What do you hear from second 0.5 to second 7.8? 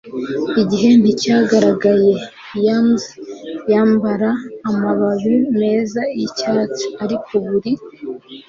igihe nticyagaragaye. yams yambara amababi meza yicyatsi, ariko buri